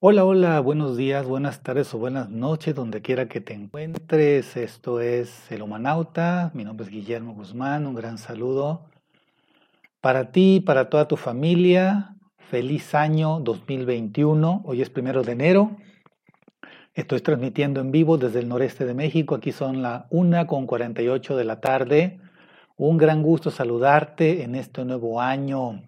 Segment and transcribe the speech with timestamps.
[0.00, 4.56] Hola, hola, buenos días, buenas tardes o buenas noches, donde quiera que te encuentres.
[4.56, 8.82] Esto es El Humanauta, mi nombre es Guillermo Guzmán, un gran saludo
[10.00, 12.14] para ti, para toda tu familia.
[12.48, 15.72] Feliz año 2021, hoy es primero de enero.
[16.94, 21.36] Estoy transmitiendo en vivo desde el noreste de México, aquí son las 1 con 48
[21.36, 22.20] de la tarde.
[22.76, 25.82] Un gran gusto saludarte en este nuevo año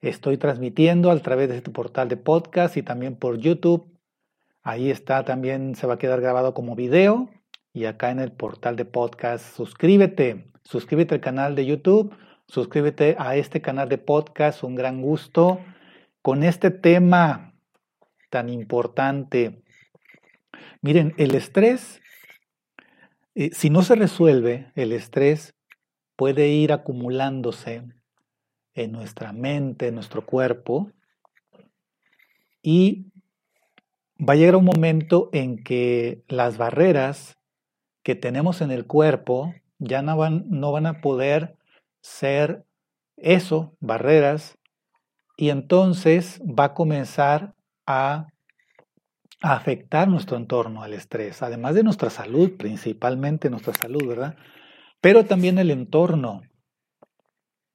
[0.00, 3.98] Estoy transmitiendo a través de este portal de podcast y también por YouTube.
[4.62, 7.30] Ahí está, también se va a quedar grabado como video.
[7.72, 12.14] Y acá en el portal de podcast, suscríbete, suscríbete al canal de YouTube,
[12.46, 15.60] suscríbete a este canal de podcast, un gran gusto
[16.22, 17.54] con este tema
[18.30, 19.64] tan importante.
[20.80, 22.00] Miren, el estrés,
[23.34, 25.56] eh, si no se resuelve, el estrés
[26.14, 27.82] puede ir acumulándose
[28.82, 30.90] en nuestra mente, en nuestro cuerpo,
[32.62, 33.06] y
[34.18, 37.38] va a llegar un momento en que las barreras
[38.02, 41.56] que tenemos en el cuerpo ya no van, no van a poder
[42.00, 42.64] ser
[43.16, 44.58] eso, barreras,
[45.36, 47.54] y entonces va a comenzar
[47.86, 48.26] a,
[49.40, 54.36] a afectar nuestro entorno al estrés, además de nuestra salud, principalmente nuestra salud, ¿verdad?
[55.00, 56.42] Pero también el entorno,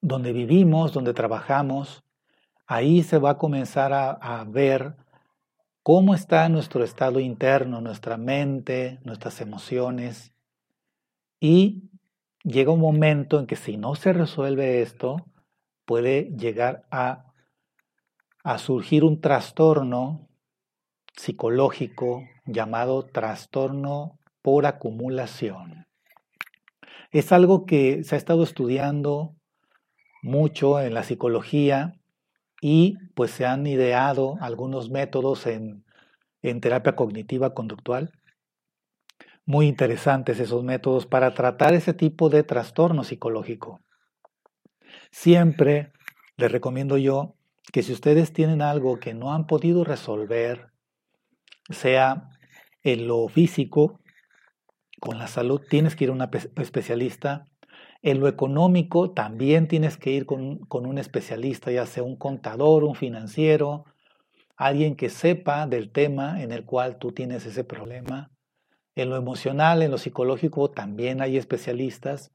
[0.03, 2.03] donde vivimos, donde trabajamos,
[2.67, 4.97] ahí se va a comenzar a, ver
[5.81, 10.33] cómo está nuestro estado interno, nuestra mente, nuestras emociones.
[11.39, 11.89] Y
[12.43, 15.25] llega un momento en que si no se resuelve esto,
[15.85, 17.31] puede llegar a,
[18.43, 20.27] a surgir un trastorno
[21.15, 25.87] psicológico llamado trastorno por acumulación.
[27.11, 29.37] Es algo que se ha estado estudiando
[30.23, 31.99] mucho en la psicología
[32.61, 35.83] y pues se han ideado algunos métodos en,
[36.41, 38.11] en terapia cognitiva conductual.
[39.45, 43.81] Muy interesantes esos métodos para tratar ese tipo de trastorno psicológico.
[45.11, 45.91] Siempre
[46.37, 47.35] les recomiendo yo
[47.73, 50.71] que si ustedes tienen algo que no han podido resolver,
[51.69, 52.29] sea
[52.81, 53.99] en lo físico,
[55.01, 57.45] con la salud, tienes que ir a un especialista
[58.03, 62.95] en lo económico también tienes que ir con, un especialista, ya sea un contador, un
[62.95, 63.85] financiero,
[64.57, 68.29] alguien que sepa del tema en el cual tú tienes ese problema.
[68.95, 72.33] En lo emocional, en lo psicológico también hay especialistas.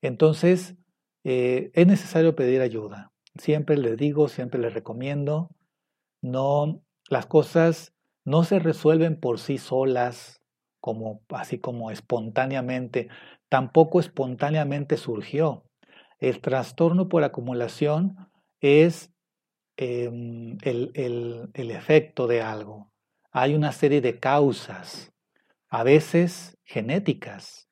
[0.00, 0.76] Entonces,
[1.24, 3.12] eh, es necesario pedir ayuda.
[3.36, 5.50] Siempre les digo, siempre les recomiendo,
[6.22, 6.80] no,
[7.10, 7.92] las cosas
[8.24, 10.40] no se resuelven por sí solas,
[10.80, 13.08] como, así como espontáneamente
[13.48, 15.64] tampoco espontáneamente surgió.
[16.18, 18.16] El trastorno por acumulación
[18.60, 19.12] es
[19.76, 22.90] em, el, el efecto de algo.
[23.30, 25.12] Hay una serie de causas,
[25.68, 27.68] a veces genéticas.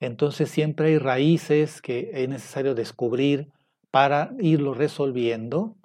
[0.00, 3.52] Entonces siempre hay raíces que es necesario descubrir
[3.90, 5.76] para irlo resolviendo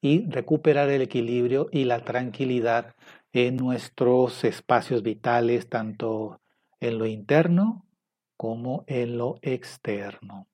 [0.00, 2.94] y recuperar el equilibrio y la tranquilidad
[3.32, 6.40] en nuestros espacios vitales, tanto
[6.80, 7.86] en lo interno
[8.42, 10.48] como en lo externo.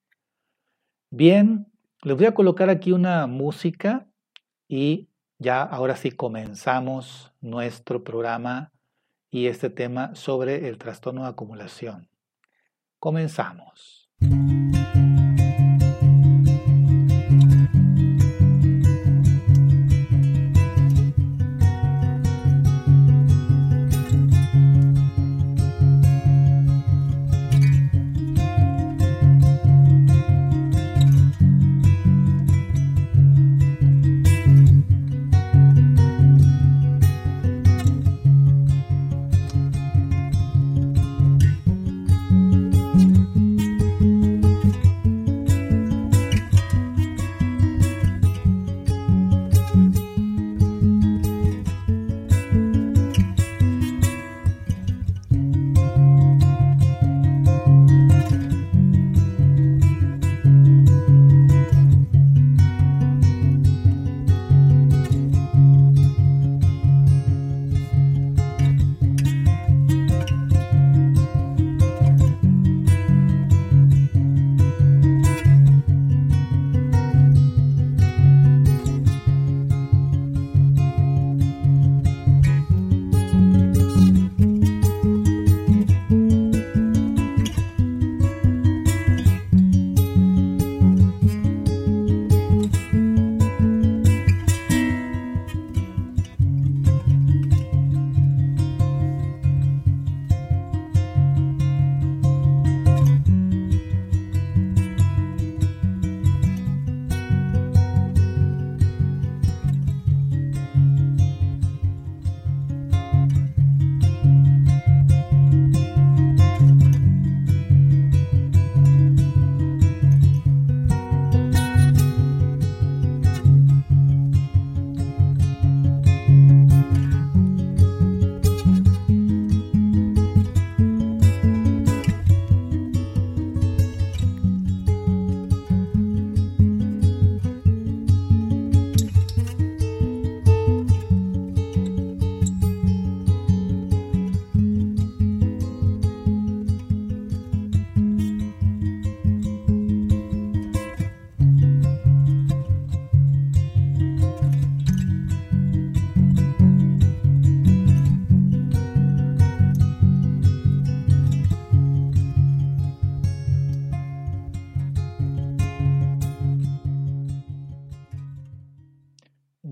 [1.09, 1.72] Bien,
[2.03, 4.06] les voy a colocar aquí una música
[4.69, 8.72] y ya ahora sí comenzamos nuestro programa
[9.31, 12.10] y este tema sobre el trastorno de acumulación.
[12.99, 14.10] Comenzamos.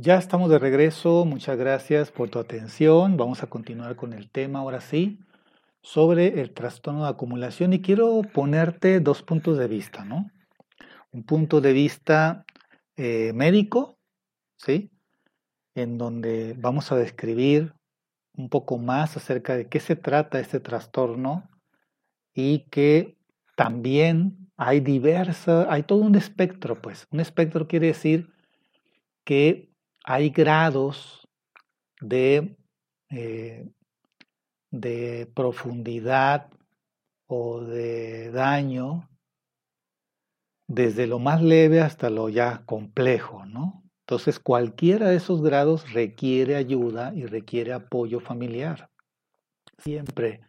[0.06, 3.16] Ya estamos de regreso, muchas gracias por tu atención.
[3.16, 5.18] Vamos a continuar con el tema ahora sí
[5.82, 10.30] sobre el trastorno de acumulación y quiero ponerte dos puntos de vista, ¿no?
[11.10, 12.44] Un punto de vista
[12.94, 13.98] eh, médico,
[14.56, 14.92] ¿sí?
[15.74, 17.74] En donde vamos a describir
[18.36, 21.50] un poco más acerca de qué se trata este trastorno
[22.32, 23.16] y que
[23.56, 27.08] también hay diversa, hay todo un espectro, pues.
[27.10, 28.32] Un espectro quiere decir
[29.24, 29.74] que
[30.06, 31.28] hay grados
[32.00, 32.56] de,
[33.10, 33.68] eh,
[34.70, 36.48] de profundidad
[37.26, 39.08] o de daño
[40.68, 43.82] desde lo más leve hasta lo ya complejo, ¿no?
[44.00, 48.88] Entonces, cualquiera de esos grados requiere ayuda y requiere apoyo familiar.
[49.78, 50.40] Siempre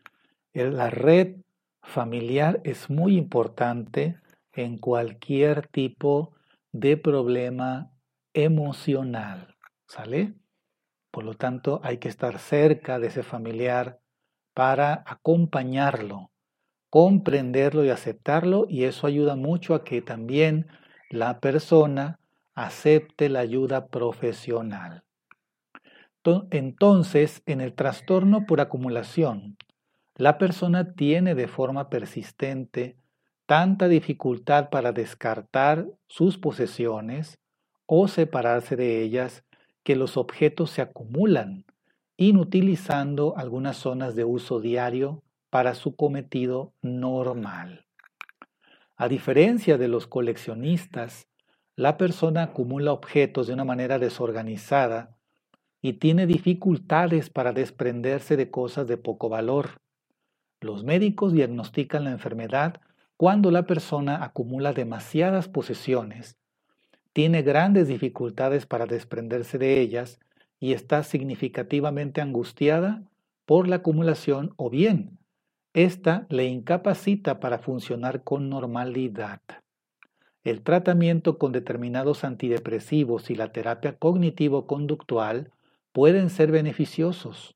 [0.54, 1.38] la red
[1.82, 4.20] familiar es muy importante
[4.54, 6.34] en cualquier tipo
[6.72, 7.92] de problema
[8.38, 9.56] emocional,
[9.88, 10.36] ¿sale?
[11.10, 14.00] Por lo tanto, hay que estar cerca de ese familiar
[14.54, 16.30] para acompañarlo,
[16.92, 20.68] comprenderlo y aceptarlo y eso ayuda mucho a que también
[21.10, 22.20] la persona
[22.54, 25.04] acepte la ayuda profesional.
[26.52, 29.58] Entonces, en el trastorno por acumulación,
[30.16, 32.98] la persona tiene de forma persistente
[33.48, 37.40] tanta dificultad para descartar sus posesiones
[37.88, 39.44] o separarse de ellas
[39.84, 41.66] que los objetos se acumulan,
[42.18, 47.86] inutilizando algunas zonas de uso diario para su cometido normal.
[48.98, 51.30] A diferencia de los coleccionistas,
[51.76, 55.18] la persona acumula objetos de una manera desorganizada
[55.82, 59.80] y tiene dificultades para desprenderse de cosas de poco valor.
[60.60, 62.82] Los médicos diagnostican la enfermedad
[63.16, 66.38] cuando la persona acumula demasiadas posesiones
[67.18, 70.20] tiene grandes dificultades para desprenderse de ellas
[70.60, 73.02] y está significativamente angustiada
[73.48, 75.18] por la acumulación o bien
[75.74, 79.42] esta le incapacita para funcionar con normalidad.
[80.44, 85.50] El tratamiento con determinados antidepresivos y la terapia cognitivo-conductual
[85.94, 87.56] pueden ser beneficiosos.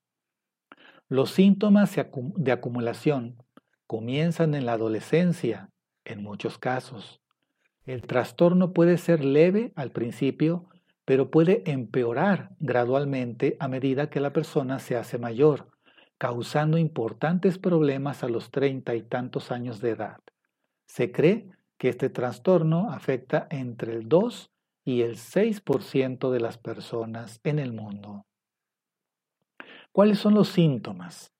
[1.07, 3.35] Los síntomas de acumulación
[3.85, 5.69] comienzan en la adolescencia,
[6.03, 7.20] en muchos casos.
[7.85, 10.69] El trastorno puede ser leve al principio,
[11.05, 15.71] pero puede empeorar gradualmente a medida que la persona se hace mayor,
[16.17, 20.19] causando importantes problemas a los treinta y tantos años de edad.
[20.85, 24.51] Se cree que este trastorno afecta entre el 2
[24.85, 28.25] y el 6% de las personas en el mundo.
[29.91, 31.33] ¿Cuáles son los síntomas?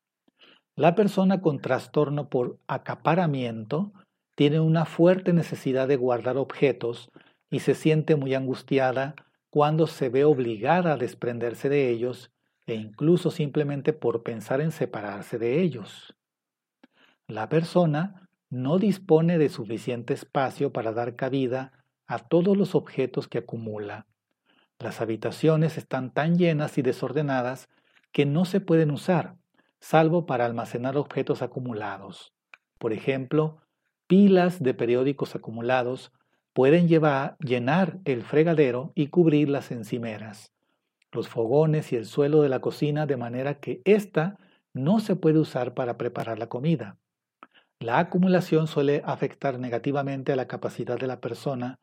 [0.75, 3.93] La persona con trastorno por acaparamiento
[4.41, 7.11] tiene una fuerte necesidad de guardar objetos
[7.51, 9.13] y se siente muy angustiada
[9.51, 12.31] cuando se ve obligada a desprenderse de ellos
[12.65, 16.15] e incluso simplemente por pensar en separarse de ellos.
[17.27, 21.71] La persona no dispone de suficiente espacio para dar cabida
[22.07, 24.07] a todos los objetos que acumula.
[24.79, 27.69] Las habitaciones están tan llenas y desordenadas
[28.11, 29.35] que no se pueden usar,
[29.79, 32.33] salvo para almacenar objetos acumulados.
[32.79, 33.61] Por ejemplo,
[34.11, 36.11] pilas de periódicos acumulados
[36.51, 40.51] pueden llevar, llenar el fregadero y cubrir las encimeras,
[41.13, 44.37] los fogones y el suelo de la cocina de manera que ésta
[44.73, 46.97] no se puede usar para preparar la comida.
[47.79, 51.79] La acumulación suele afectar negativamente a la capacidad de la persona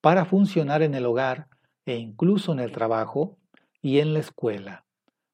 [0.00, 1.46] para funcionar en el hogar
[1.84, 3.36] e incluso en el trabajo
[3.82, 4.86] y en la escuela.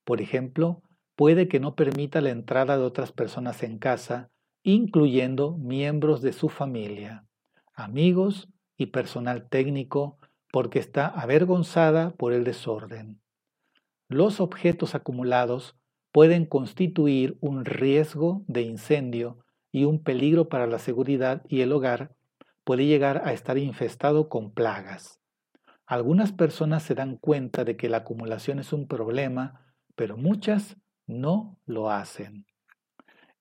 [0.03, 0.83] Por ejemplo,
[1.15, 6.49] puede que no permita la entrada de otras personas en casa incluyendo miembros de su
[6.49, 7.27] familia,
[7.75, 10.19] amigos y personal técnico,
[10.53, 13.21] porque está avergonzada por el desorden.
[14.09, 15.77] Los objetos acumulados
[16.13, 19.39] pueden constituir un riesgo de incendio
[19.73, 22.15] y un peligro para la seguridad y el hogar
[22.65, 25.21] puede llegar a estar infestado con plagas.
[25.87, 30.77] Algunas personas se dan cuenta de que la acumulación es un problema, pero muchas
[31.07, 32.47] no lo hacen.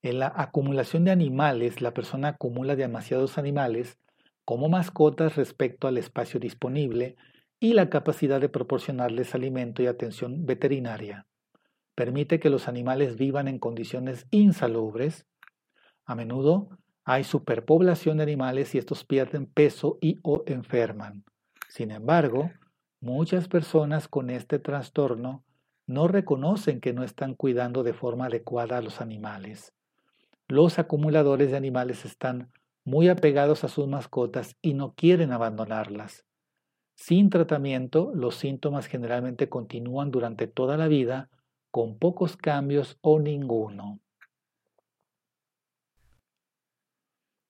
[0.03, 4.00] En la acumulación de animales, la persona acumula demasiados animales
[4.46, 7.15] como mascotas respecto al espacio disponible
[7.60, 11.27] y la capacidad de proporcionarles alimento y atención veterinaria.
[11.93, 15.27] Permite que los animales vivan en condiciones insalubres.
[16.05, 21.24] A menudo hay superpoblación de animales y estos pierden peso y o enferman.
[21.70, 22.50] Sin embargo,
[23.01, 25.43] muchas personas con este trastorno
[25.86, 29.75] no reconocen que no están cuidando de forma adecuada a los animales.
[30.51, 32.51] Los acumuladores de animales están
[32.84, 36.25] muy apegados a sus mascotas y no quieren abandonarlas.
[36.93, 41.29] Sin tratamiento, los síntomas generalmente continúan durante toda la vida
[41.72, 44.01] con pocos cambios o ninguno.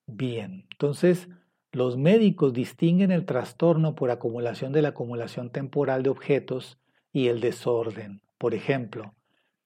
[0.06, 1.28] Bien, entonces
[1.72, 6.80] los médicos distinguen el trastorno por acumulación de la acumulación temporal de objetos
[7.12, 8.22] y el desorden.
[8.38, 9.16] Por ejemplo,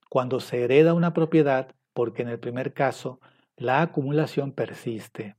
[0.10, 3.22] cuando se hereda una propiedad, porque en el primer caso
[3.56, 5.38] la acumulación persiste.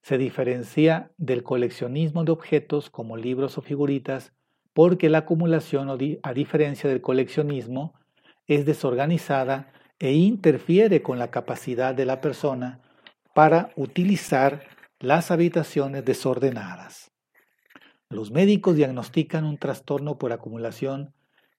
[0.00, 4.32] Se diferencia del coleccionismo de objetos como libros o figuritas
[4.72, 5.90] porque la acumulación,
[6.22, 7.94] a diferencia del coleccionismo,
[8.46, 12.80] es desorganizada e interfiere con la capacidad de la persona
[13.34, 14.62] para utilizar
[15.00, 17.10] las habitaciones desordenadas.
[18.08, 21.12] Los médicos diagnostican un trastorno por acumulación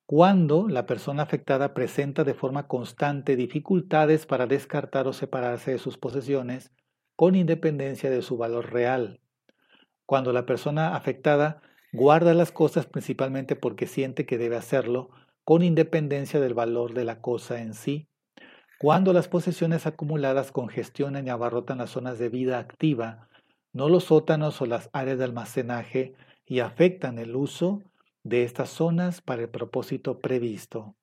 [0.10, 6.00] cuando la persona afectada presenta de forma constante dificultades para descartar o separarse de sus
[6.00, 6.72] posesiones
[7.16, 9.20] con independencia de su valor real.
[10.08, 11.62] Cuando la persona afectada
[11.94, 15.12] guarda las cosas principalmente porque siente que debe hacerlo
[15.44, 18.08] con independencia del valor de la cosa en sí.
[18.80, 23.30] Cuando las posesiones acumuladas congestionan y abarrotan las zonas de vida activa,
[23.74, 26.16] no los sótanos o las áreas de almacenaje
[26.48, 27.84] y afectan el uso
[28.24, 30.96] de estas zonas para el propósito previsto.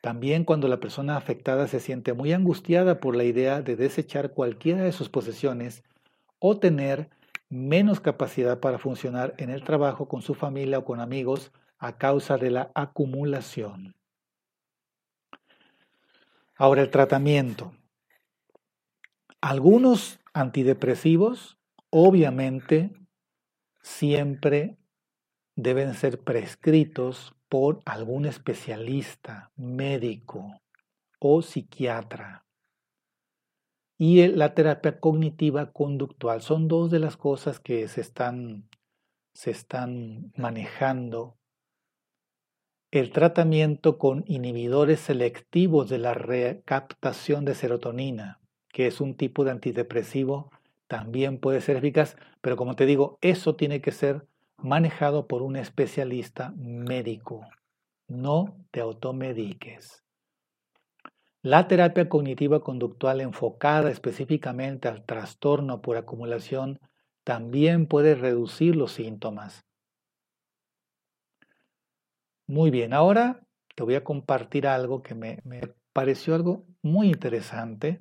[0.00, 4.82] También cuando la persona afectada se siente muy angustiada por la idea de desechar cualquiera
[4.82, 5.82] de sus posesiones
[6.38, 7.10] o tener
[7.50, 12.38] menos capacidad para funcionar en el trabajo con su familia o con amigos a causa
[12.38, 13.94] de la acumulación.
[16.56, 17.72] Ahora el tratamiento.
[19.40, 21.58] Algunos antidepresivos
[21.90, 22.92] obviamente
[23.82, 24.79] siempre
[25.56, 30.60] deben ser prescritos por algún especialista, médico
[31.18, 32.46] o psiquiatra.
[33.98, 38.68] Y la terapia cognitiva conductual son dos de las cosas que se están,
[39.34, 41.36] se están manejando.
[42.90, 48.40] El tratamiento con inhibidores selectivos de la recaptación de serotonina,
[48.72, 50.50] que es un tipo de antidepresivo,
[50.86, 54.26] también puede ser eficaz, pero como te digo, eso tiene que ser
[54.62, 57.46] manejado por un especialista médico.
[58.08, 60.04] No te automediques.
[61.42, 66.78] La terapia cognitiva conductual enfocada específicamente al trastorno por acumulación
[67.24, 69.64] también puede reducir los síntomas.
[72.46, 73.40] Muy bien, ahora
[73.74, 75.60] te voy a compartir algo que me, me
[75.92, 78.00] pareció algo muy interesante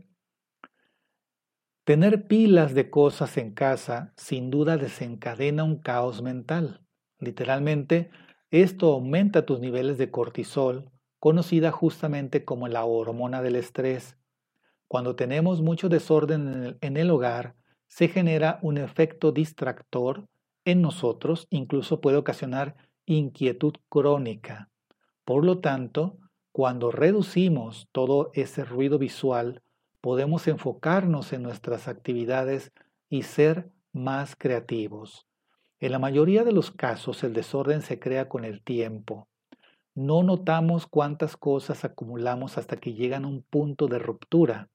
[1.90, 6.86] Tener pilas de cosas en casa sin duda desencadena un caos mental.
[7.18, 8.12] Literalmente,
[8.52, 14.20] esto aumenta tus niveles de cortisol, conocida justamente como la hormona del estrés.
[14.88, 17.56] Cuando tenemos mucho desorden en el, hogar,
[17.88, 20.28] se genera un efecto distractor
[20.66, 22.76] en nosotros, incluso puede ocasionar
[23.08, 24.70] inquietud crónica.
[25.26, 26.20] Por lo tanto,
[26.52, 29.64] cuando reducimos todo ese ruido visual,
[30.02, 32.72] podemos enfocarnos en nuestras actividades
[33.10, 35.28] y ser más creativos.
[35.80, 39.28] En la mayoría de los casos el desorden se crea con el tiempo.
[39.96, 44.70] No notamos cuántas cosas acumulamos hasta que llegan a un punto de ruptura.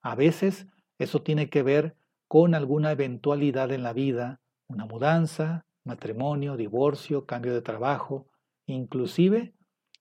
[0.00, 0.66] A veces
[0.98, 1.96] eso tiene que ver
[2.26, 8.26] con alguna eventualidad en la vida, una mudanza, matrimonio, divorcio, cambio de trabajo,
[8.66, 9.54] inclusive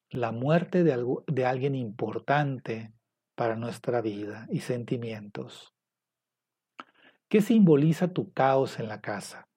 [0.09, 2.93] la muerte de, de alguien importante,
[3.37, 5.71] para nuestra vida y sentimientos.
[7.29, 9.47] ¿Qué simboliza tu caos en la casa?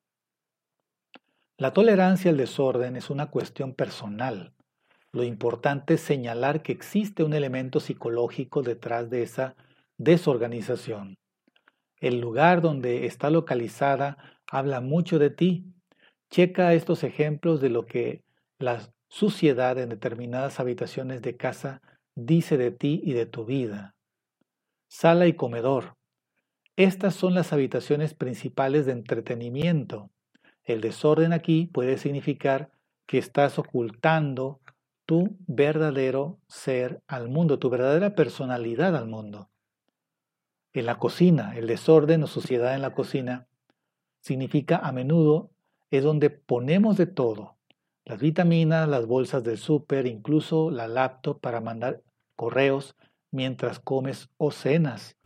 [1.57, 4.53] La tolerancia al desorden es una cuestión personal.
[5.13, 9.57] Lo importante es señalar que existe un elemento psicológico detrás de esa
[9.97, 11.17] desorganización.
[11.97, 15.73] El lugar donde está localizada habla mucho de ti.
[16.29, 18.25] Checa estos ejemplos de lo que
[18.59, 21.81] la suciedad en determinadas habitaciones de casa
[22.27, 23.95] dice de ti y de tu vida.
[24.89, 25.97] Sala y comedor.
[26.77, 30.11] Estas son las habitaciones principales de entretenimiento.
[30.65, 32.71] El desorden aquí puede significar
[33.07, 34.61] que estás ocultando
[35.05, 39.51] tu verdadero ser al mundo, tu verdadera personalidad al mundo.
[40.73, 43.49] En la cocina, el desorden o suciedad en la cocina
[44.21, 45.51] significa a menudo
[45.91, 47.57] es donde ponemos de todo,
[48.05, 52.03] las vitaminas, las bolsas del súper, incluso la laptop para mandar
[52.41, 52.97] correos
[53.31, 55.19] mientras comes o cenas.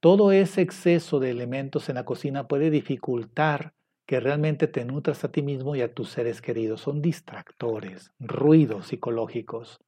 [0.00, 3.72] Todo ese exceso de elementos en la cocina puede dificultar
[4.04, 6.82] que realmente te nutras a ti mismo y a tus seres queridos.
[6.82, 9.80] Son distractores, ruidos psicológicos.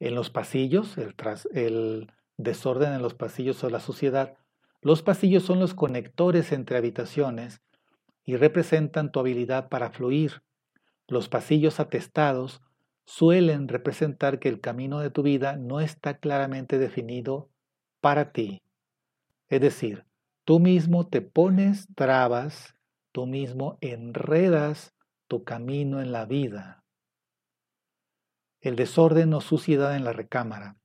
[0.00, 1.14] En los pasillos, el,
[1.52, 4.38] el desorden en los pasillos o la suciedad,
[4.80, 7.60] los pasillos son los conectores entre habitaciones
[8.24, 10.42] y representan tu habilidad para fluir.
[11.06, 12.62] Los pasillos atestados
[13.04, 17.50] suelen representar que el camino de tu vida no está claramente definido
[18.00, 18.62] para ti.
[19.48, 20.04] Es decir,
[20.44, 22.74] tú mismo te pones trabas,
[23.12, 24.94] tú mismo enredas
[25.28, 26.84] tu camino en la vida.
[28.60, 30.76] El desorden o suciedad en la recámara,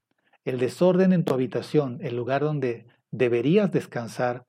[0.45, 4.45] el desorden en tu habitación, el lugar donde deberías descansar,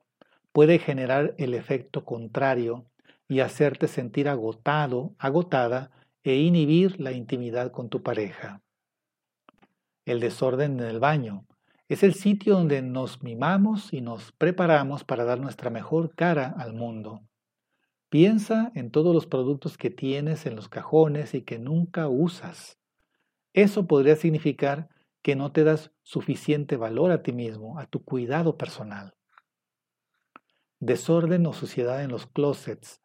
[0.52, 2.86] puede generar el efecto contrario
[3.28, 5.90] y hacerte sentir agotado, agotada
[6.22, 8.62] e inhibir la intimidad con tu pareja.
[10.04, 11.46] El desorden en el baño
[11.88, 16.74] es el sitio donde nos mimamos y nos preparamos para dar nuestra mejor cara al
[16.74, 17.22] mundo.
[18.10, 22.78] Piensa en todos los productos que tienes en los cajones y que nunca usas.
[23.52, 24.88] Eso podría significar
[25.22, 29.14] que no te das suficiente valor a ti mismo, a tu cuidado personal.
[30.80, 33.02] Desorden o suciedad en los closets.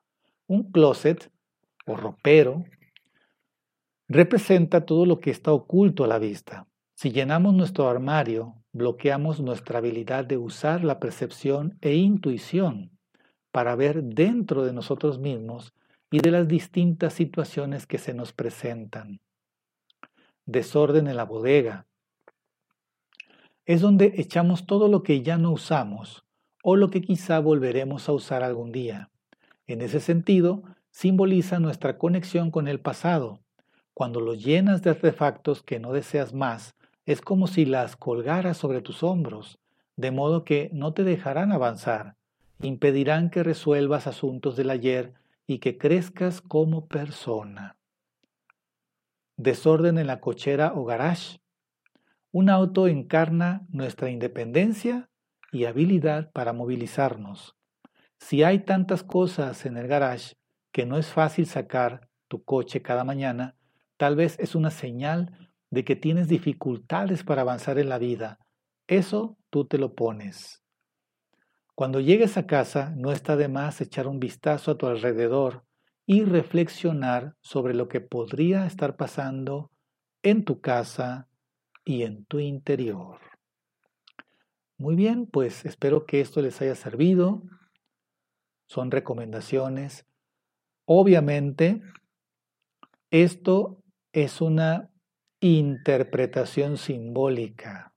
[0.47, 1.31] Un closet
[1.85, 2.63] o ropero
[4.13, 6.67] representa todo lo que está oculto a la vista.
[6.93, 12.91] Si llenamos nuestro armario, bloqueamos nuestra habilidad de usar la percepción e intuición
[13.51, 15.73] para ver dentro de nosotros mismos
[16.11, 19.19] y de las distintas situaciones que se nos presentan.
[20.45, 21.87] Desorden en la bodega.
[23.65, 26.23] Es donde echamos todo lo que ya no usamos
[26.61, 29.09] o lo que quizá volveremos a usar algún día.
[29.65, 33.42] En ese sentido, simboliza nuestra conexión con el pasado,
[33.93, 36.75] cuando lo llenas de artefactos que no deseas más,
[37.05, 39.59] es como si las colgaras sobre tus hombros,
[39.95, 42.15] de modo que no te dejarán avanzar,
[42.61, 45.13] impedirán que resuelvas asuntos del ayer
[45.45, 47.77] y que crezcas como persona.
[49.37, 51.39] Desorden en la cochera o garage.
[52.31, 55.09] Un auto encarna nuestra independencia
[55.51, 57.55] y habilidad para movilizarnos.
[58.17, 60.35] Si hay tantas cosas en el garage
[60.71, 63.55] que no es fácil sacar tu coche cada mañana,
[64.03, 68.37] Tal vez es una señal de que tienes dificultades para avanzar en la vida.
[68.85, 70.61] Eso tú te lo pones.
[71.73, 75.63] Cuando llegues a casa, no está de más echar un vistazo a tu alrededor
[76.05, 79.71] y reflexionar sobre lo que podría estar pasando
[80.21, 81.29] en tu casa
[81.85, 83.21] y en tu interior.
[84.77, 87.41] Muy bien, pues espero que esto les haya servido.
[88.67, 90.05] Son recomendaciones.
[90.83, 91.81] Obviamente,
[93.09, 93.79] esto
[94.13, 94.91] es una
[95.41, 97.93] interpretación simbólica,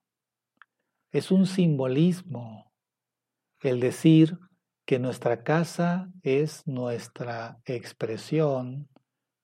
[1.13, 2.73] es un simbolismo
[3.61, 4.39] el decir
[4.87, 8.89] que nuestra casa es nuestra expresión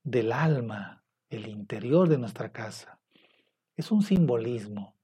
[0.02, 3.00] del alma, el interior de nuestra casa.
[3.76, 4.96] Es un simbolismo,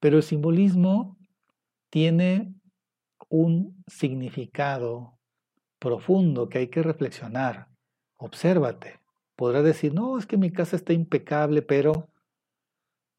[0.00, 1.16] pero el simbolismo
[1.90, 2.54] tiene
[3.28, 5.18] un significado
[5.78, 7.68] profundo que hay que reflexionar.
[8.16, 8.97] Obsérvate.
[9.38, 12.08] Podrás decir, no, es que mi casa está impecable, pero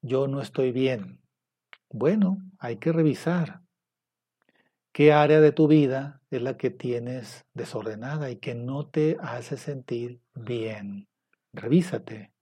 [0.02, 1.22] yo no estoy bien.
[1.90, 3.62] Bueno, hay que revisar
[4.92, 9.56] qué área de tu vida es la que tienes desordenada y que no te hace
[9.56, 11.08] sentir bien.
[11.54, 12.34] Revísate.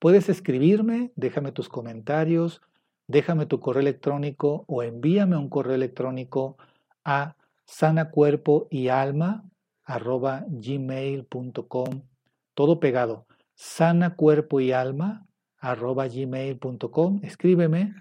[0.00, 2.60] Puedes escribirme, déjame tus comentarios,
[3.06, 6.58] déjame tu correo electrónico o envíame un correo electrónico
[7.04, 9.44] a sanacuerpo y alma
[10.48, 12.02] gmail.com
[12.56, 15.26] todo pegado, sana cuerpo y alma
[15.58, 17.20] arroba gmail.com.
[17.22, 17.94] Escríbeme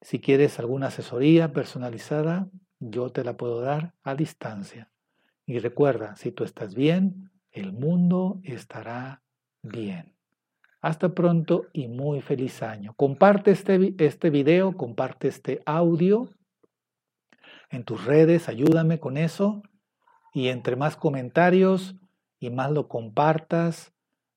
[0.00, 4.92] si quieres alguna asesoría personalizada, yo te la puedo dar a distancia.
[5.44, 9.22] Y recuerda, si tú estás bien, el mundo estará
[9.62, 10.14] bien.
[10.80, 12.94] Hasta pronto y muy feliz año.
[12.94, 16.28] Comparte este, este video, comparte este audio
[17.70, 19.62] en tus redes, ayúdame con eso.
[20.32, 21.96] Y entre más comentarios,
[22.44, 23.94] y más lo compartas,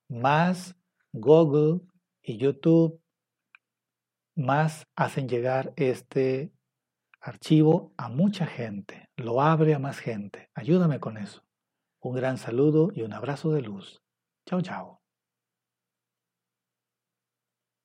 [0.08, 0.76] más
[1.12, 1.80] Google
[2.22, 3.02] y YouTube
[4.34, 6.52] más hacen llegar este
[7.20, 10.48] archivo a mucha gente, lo abre a más gente.
[10.54, 11.44] Ayúdame con eso.
[12.00, 14.00] Un gran saludo y un abrazo de luz.
[14.46, 14.97] Chao, chao.